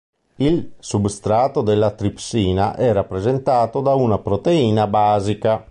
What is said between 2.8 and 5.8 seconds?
rappresentato da una proteina basica.